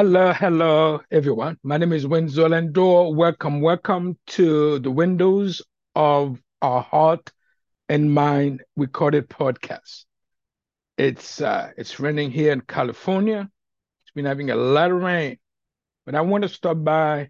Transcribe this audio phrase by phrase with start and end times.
[0.00, 1.58] Hello, hello, everyone.
[1.62, 3.14] My name is Windsor Lindor.
[3.14, 5.60] Welcome, welcome to the Windows
[5.94, 7.30] of Our Heart
[7.86, 10.06] and Mind recorded podcast.
[10.96, 13.46] It's uh, it's raining here in California.
[14.02, 15.36] It's been having a lot of rain,
[16.06, 17.28] but I want to stop by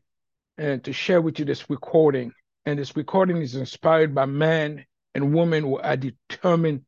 [0.57, 2.33] and to share with you this recording.
[2.67, 4.85] And this recording is inspired by men
[5.17, 6.85] and women who are determined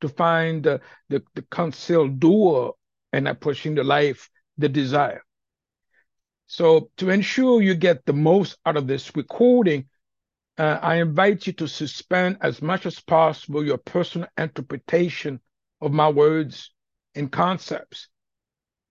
[0.00, 2.74] to find the the, the concealed door
[3.12, 5.22] and approaching the life the desire.
[6.46, 9.88] So, to ensure you get the most out of this recording,
[10.58, 15.40] uh, I invite you to suspend as much as possible your personal interpretation
[15.80, 16.70] of my words
[17.14, 18.08] and concepts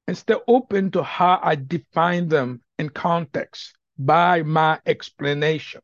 [0.08, 5.82] and stay open to how I define them in context by my explanation.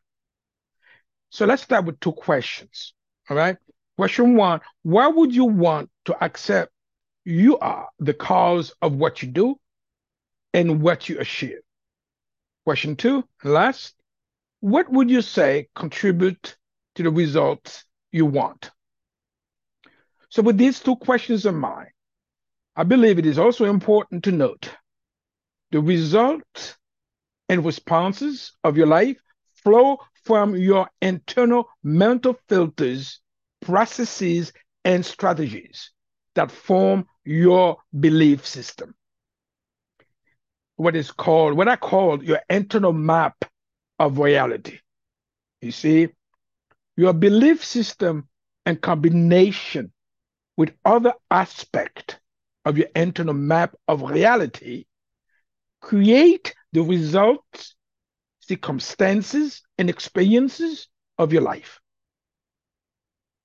[1.29, 2.93] So, let's start with two questions.
[3.29, 3.57] All right.
[3.95, 6.71] Question one Why would you want to accept
[7.25, 9.59] you are the cause of what you do
[10.53, 11.59] and what you achieve.
[12.65, 13.95] Question two, last,
[14.59, 16.57] what would you say contribute
[16.95, 18.71] to the results you want?
[20.29, 21.89] So with these two questions in mind,
[22.75, 24.69] I believe it is also important to note
[25.71, 26.77] the results
[27.47, 29.17] and responses of your life
[29.63, 33.19] flow from your internal mental filters,
[33.61, 34.53] processes,
[34.85, 35.91] and strategies
[36.35, 38.93] that form your belief system
[40.79, 43.43] what is called, what I call your internal map
[43.99, 44.79] of reality.
[45.61, 46.07] You see,
[46.95, 48.29] your belief system
[48.65, 49.91] and combination
[50.55, 52.21] with other aspect
[52.63, 54.85] of your internal map of reality
[55.81, 57.75] create the results,
[58.39, 61.81] circumstances, and experiences of your life.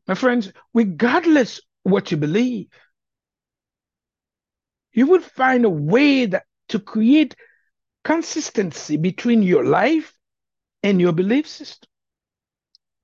[0.07, 2.69] My friends, regardless what you believe,
[4.93, 7.35] you will find a way that to create
[8.05, 10.13] consistency between your life
[10.83, 11.89] and your belief system.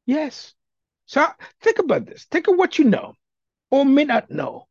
[0.07, 0.55] Yes.
[1.07, 1.27] So
[1.63, 2.25] think about this.
[2.31, 3.15] Think of what you know
[3.71, 4.69] or may not know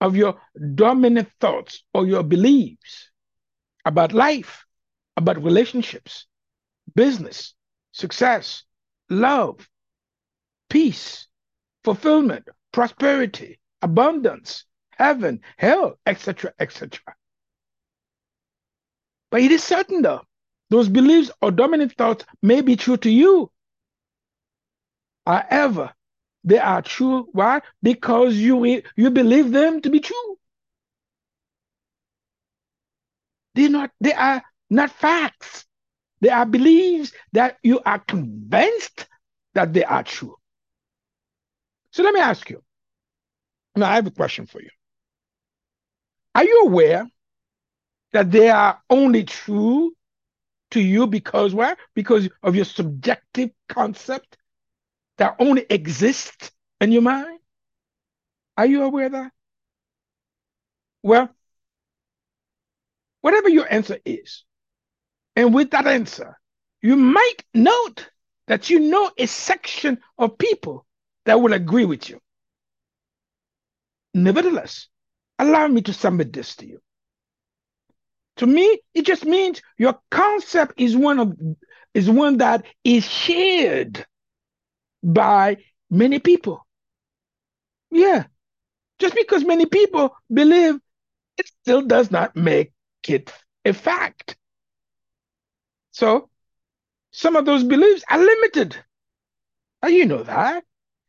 [0.00, 0.40] of your
[0.74, 3.10] dominant thoughts or your beliefs
[3.84, 4.64] about life,
[5.16, 6.26] about relationships,
[6.94, 7.54] business,
[7.92, 8.64] success,
[9.08, 9.68] love,
[10.68, 11.28] peace,
[11.84, 17.00] fulfillment, prosperity, abundance, heaven, hell, etc., etc.
[19.32, 20.20] But it is certain though,
[20.68, 23.50] those beliefs or dominant thoughts may be true to you.
[25.26, 25.94] However,
[26.44, 27.28] they are true.
[27.32, 27.62] Why?
[27.82, 30.36] Because you you believe them to be true.
[33.54, 35.64] They're not, they are not facts.
[36.20, 39.06] They are beliefs that you are convinced
[39.54, 40.36] that they are true.
[41.90, 42.62] So let me ask you.
[43.76, 44.70] Now I have a question for you.
[46.34, 47.06] Are you aware
[48.12, 49.92] that they are only true
[50.72, 51.76] to you because why?
[51.94, 54.36] Because of your subjective concept
[55.18, 56.50] that only exists
[56.80, 57.38] in your mind?
[58.56, 59.32] Are you aware of that?
[61.02, 61.28] Well,
[63.20, 64.44] whatever your answer is,
[65.36, 66.38] and with that answer,
[66.82, 68.08] you might note
[68.46, 70.86] that you know a section of people
[71.24, 72.20] that will agree with you.
[74.14, 74.88] Nevertheless,
[75.38, 76.80] allow me to submit this to you.
[78.36, 81.36] To me, it just means your concept is one of
[81.94, 84.06] is one that is shared
[85.02, 85.58] by
[85.90, 86.66] many people.
[87.90, 88.24] Yeah.
[88.98, 90.78] Just because many people believe
[91.36, 92.72] it still does not make
[93.06, 93.32] it
[93.64, 94.36] a fact.
[95.90, 96.30] So
[97.10, 98.76] some of those beliefs are limited.
[99.82, 100.64] And you know that.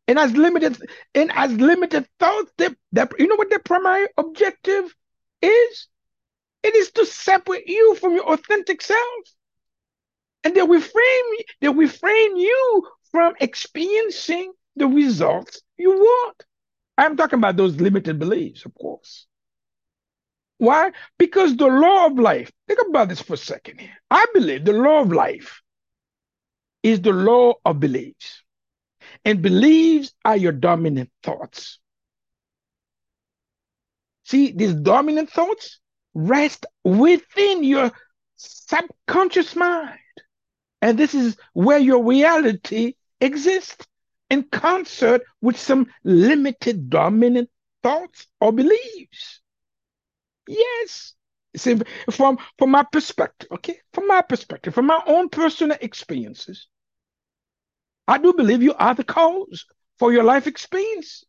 [0.08, 0.78] And as limited
[1.16, 4.94] and as limited thoughts, that you know what their primary objective
[5.42, 5.88] is?
[6.64, 9.26] It is to separate you from your authentic self.
[10.44, 11.24] And they refrain,
[11.62, 16.44] they refrain you from experiencing the results you want.
[16.98, 19.28] I'm talking about those limited beliefs, of course.
[20.58, 20.92] Why?
[21.18, 23.98] Because the law of life, think about this for a second here.
[24.10, 25.62] I believe the law of life
[26.84, 28.44] is the law of beliefs.
[29.26, 31.80] And beliefs are your dominant thoughts.
[34.26, 35.80] See, these dominant thoughts,
[36.14, 37.92] rest within your
[38.36, 40.00] subconscious mind.
[40.82, 43.88] And this is where your reality exists
[44.30, 47.50] in concert with some limited dominant
[47.82, 49.42] thoughts or beliefs.
[50.48, 51.14] Yes.
[51.56, 51.80] See,
[52.12, 56.68] from, from my perspective, okay, from my perspective, from my own personal experiences,
[58.08, 59.66] I do believe you are the cause
[60.00, 61.24] for your life experience.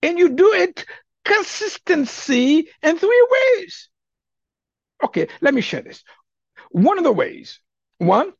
[0.00, 0.86] And you do it
[1.26, 3.88] consistency in three ways.
[5.04, 6.02] okay, let me share this.
[6.70, 7.60] One of the ways,
[7.98, 8.32] one,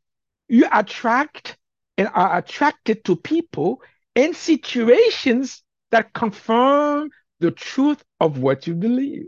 [0.49, 1.57] you attract
[1.99, 3.83] and are attracted to people
[4.15, 7.11] and situations that confirm
[7.41, 9.27] the truth of what you believe.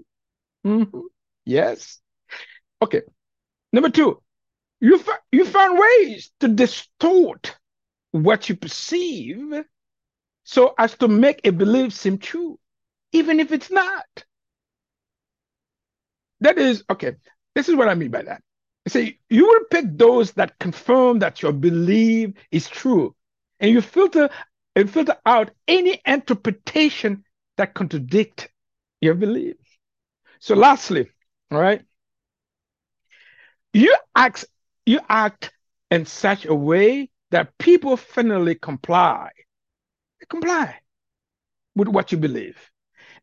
[0.66, 1.00] Mm-hmm.
[1.44, 2.00] Yes.
[2.80, 3.02] Okay.
[3.72, 4.22] Number two,
[4.80, 5.02] you,
[5.32, 7.56] you find ways to distort
[8.12, 9.64] what you perceive
[10.44, 12.58] so as to make a belief seem true,
[13.12, 14.24] even if it's not.
[16.40, 17.14] That is, okay,
[17.54, 18.42] this is what I mean by that.
[18.86, 23.14] See, you will pick those that confirm that your belief is true,
[23.60, 24.30] and you filter
[24.76, 27.24] and filter out any interpretation
[27.56, 28.48] that contradict
[29.00, 29.56] your belief.
[30.38, 31.10] So, lastly,
[31.50, 31.82] all right,
[33.72, 34.44] you act
[34.86, 35.52] you act
[35.90, 39.30] in such a way that people finally comply.
[40.20, 40.76] They comply
[41.74, 42.56] with what you believe,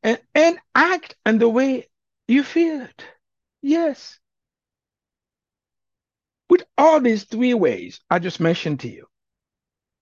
[0.06, 1.90] and and act in the way
[2.30, 3.06] you feel it.
[3.62, 4.20] Yes.
[6.50, 9.08] With all these three ways I just mentioned to you,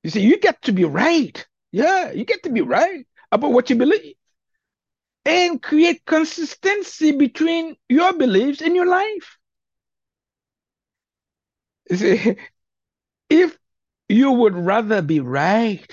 [0.04, 1.46] you see, you get to be right.
[1.72, 4.16] Yeah, you get to be right about what you believe
[5.26, 9.38] and create consistency between your beliefs and your life.
[11.90, 12.36] You see,
[13.30, 13.58] if
[14.10, 15.90] you would rather be right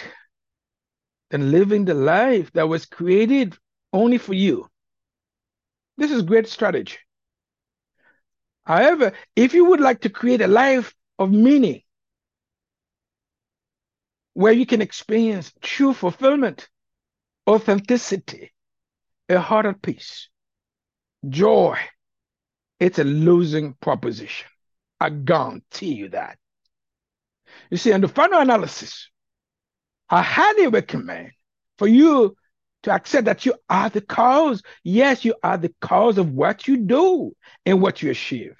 [1.31, 3.57] than living the life that was created
[3.93, 4.69] only for you,
[5.97, 6.99] this is great strategy.
[8.65, 11.83] However, if you would like to create a life of meaning
[14.35, 16.69] where you can experience true fulfillment,
[17.49, 18.53] authenticity,
[19.29, 20.29] a heart at peace,
[21.29, 21.77] joy,
[22.79, 24.49] it's a losing proposition.
[25.01, 26.39] I guarantee you that.
[27.71, 29.11] You see, in the final analysis,
[30.09, 31.33] I highly recommend
[31.79, 32.37] for you
[32.83, 34.63] to accept that you are the cause.
[34.85, 37.35] Yes, you are the cause of what you do
[37.67, 38.57] and what you achieve.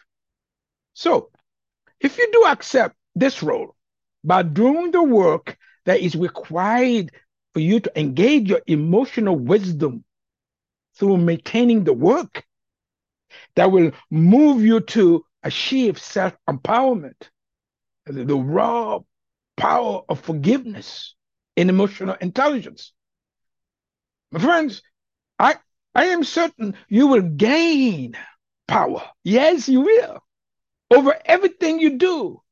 [0.95, 1.31] So,
[2.01, 3.75] if you do accept this role
[4.25, 5.57] by doing the work
[5.87, 7.13] that is required
[7.55, 10.05] for you to engage your emotional wisdom
[10.97, 12.45] through maintaining the work
[13.55, 17.31] that will move you to achieve self empowerment,
[18.07, 18.99] the raw
[19.57, 21.15] power of forgiveness
[21.57, 22.93] and emotional intelligence.
[24.33, 24.83] My friends,
[25.39, 25.57] I,
[25.95, 28.17] I am certain you will gain
[28.69, 29.03] power.
[29.25, 30.23] Yes, you will.
[30.91, 32.43] Over everything you do.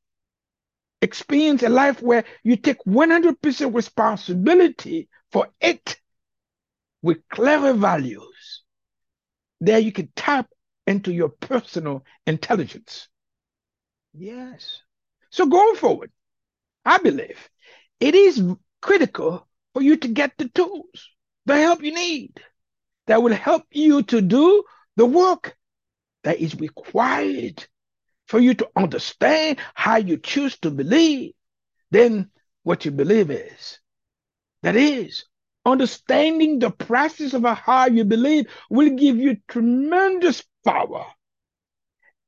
[1.00, 6.00] Experience a life where you take 100% responsibility for it
[7.02, 8.62] with clever values.
[9.60, 10.48] There you can tap
[10.86, 13.08] into your personal intelligence.
[14.14, 14.80] Yes.
[15.30, 16.10] So going forward,
[16.84, 17.48] I believe
[18.00, 18.42] it is
[18.80, 21.08] critical for you to get the tools
[21.48, 22.40] the help you need
[23.06, 24.62] that will help you to do
[24.96, 25.56] the work
[26.22, 27.66] that is required
[28.26, 31.32] for you to understand how you choose to believe.
[31.90, 32.30] Then
[32.62, 33.78] what you believe is.
[34.62, 35.24] That is,
[35.64, 41.06] understanding the process of how you believe will give you tremendous power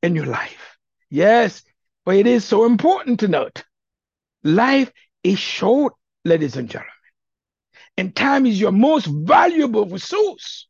[0.02, 0.78] in your life.
[1.10, 1.62] Yes,
[2.06, 3.64] but it is so important to note
[4.42, 4.90] life
[5.22, 5.92] is short,
[6.24, 6.99] ladies and gentlemen
[8.00, 10.66] and time is your most valuable resource.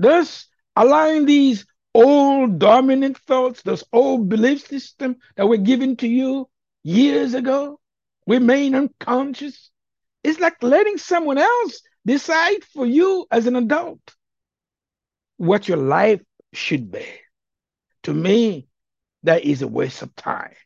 [0.00, 1.64] Thus, allowing these
[1.94, 6.48] old dominant thoughts, this old belief system that were given to you
[6.82, 7.78] years ago,
[8.26, 9.70] remain unconscious.
[10.24, 14.16] It's like letting someone else decide for you as an adult
[15.36, 16.20] what your life
[16.52, 17.06] should be.
[18.02, 18.66] To me,
[19.22, 20.56] that is a waste of time.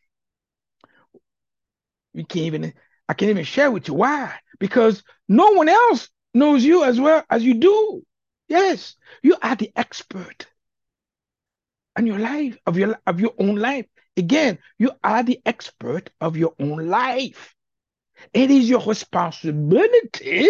[2.15, 2.73] We can't even
[3.07, 4.33] I can't even share with you why.
[4.59, 8.03] Because no one else knows you as well as you do.
[8.47, 10.47] Yes, you are the expert
[11.97, 13.85] on your life, of your of your own life.
[14.17, 17.55] Again, you are the expert of your own life.
[18.33, 20.47] It is your responsibility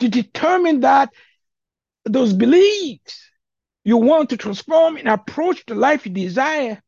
[0.00, 1.10] to determine that
[2.04, 3.30] those beliefs
[3.84, 6.82] you want to transform and approach the life you desire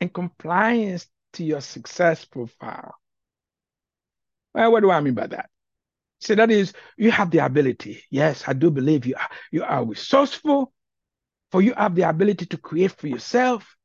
[0.00, 2.94] in compliance to your success profile.
[4.54, 5.50] Well, what do I mean by that?
[6.20, 8.02] So that is, you have the ability.
[8.10, 10.72] Yes, I do believe you are, you are resourceful,
[11.52, 13.76] for you have the ability to create for yourself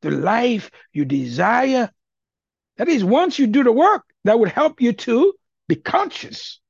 [0.00, 1.90] the life you desire.
[2.76, 5.34] That is, once you do the work, that would help you to
[5.68, 6.60] be conscious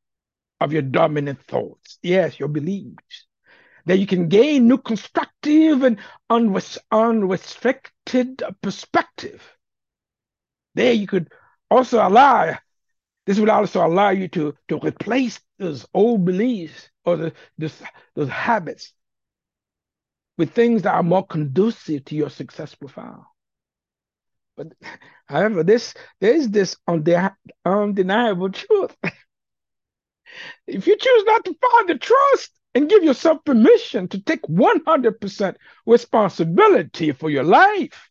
[0.61, 1.99] of your dominant thoughts.
[2.03, 3.27] Yes, your beliefs.
[3.87, 5.99] That you can gain new constructive and
[6.93, 9.43] unrestricted perspective.
[10.75, 11.33] There you could
[11.71, 12.57] also allow
[13.27, 17.83] this will also allow you to, to replace those old beliefs or the, this,
[18.15, 18.93] those habits
[20.39, 23.27] with things that are more conducive to your success profile.
[24.57, 24.73] But
[25.27, 26.77] however, this there is this
[27.65, 28.97] undeniable truth.
[30.67, 35.55] if you choose not to find the trust and give yourself permission to take 100%
[35.87, 38.11] responsibility for your life,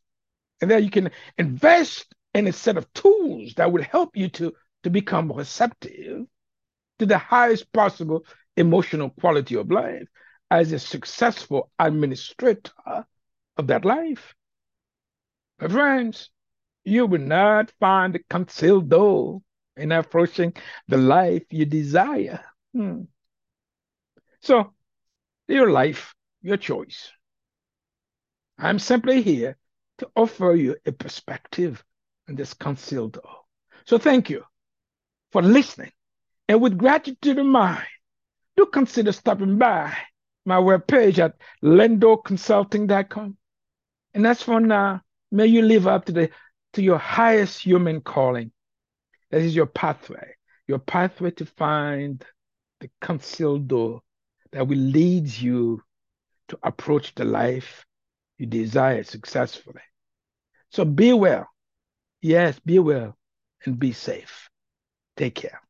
[0.62, 4.53] and then you can invest in a set of tools that would help you to,
[4.83, 6.25] to become receptive
[7.00, 8.25] to the highest possible
[8.57, 10.07] emotional quality of life
[10.50, 12.71] as a successful administrator
[13.57, 14.33] of that life.
[15.59, 16.29] My friends,
[16.83, 19.41] you will not find the concealed door
[19.77, 20.53] in approaching
[20.88, 22.43] the life you desire.
[22.73, 23.03] Hmm.
[24.41, 24.73] So,
[25.47, 27.11] your life, your choice.
[28.57, 29.57] I'm simply here
[30.00, 31.83] to offer you a perspective
[32.27, 33.41] in this concealed door.
[33.85, 34.43] So, thank you
[35.31, 35.91] for listening.
[36.47, 37.85] And with gratitude in mind,
[38.57, 39.95] do consider stopping by
[40.45, 43.38] my webpage at lindorconsulting.com.
[44.13, 45.01] And that's for now.
[45.31, 46.29] May you live up to the
[46.73, 48.51] to your highest human calling.
[49.29, 50.35] That is your pathway,
[50.67, 52.23] your pathway to find
[52.81, 54.01] the concealed door
[54.51, 55.81] that will lead you
[56.50, 57.85] to approach the life
[58.38, 59.81] you desire successfully.
[60.71, 61.47] So be well.
[62.21, 63.17] Yes, be well
[63.65, 64.50] and be safe.
[65.21, 65.61] Take care.